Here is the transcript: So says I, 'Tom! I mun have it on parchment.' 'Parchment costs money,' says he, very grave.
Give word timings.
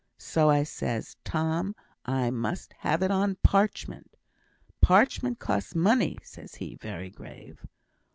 So 0.17 0.51
says 0.63 1.13
I, 1.13 1.29
'Tom! 1.29 1.75
I 2.07 2.31
mun 2.31 2.57
have 2.79 3.03
it 3.03 3.11
on 3.11 3.35
parchment.' 3.43 4.17
'Parchment 4.81 5.37
costs 5.37 5.75
money,' 5.75 6.17
says 6.23 6.55
he, 6.55 6.73
very 6.73 7.11
grave. 7.11 7.67